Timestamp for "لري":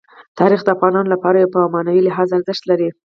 2.71-2.89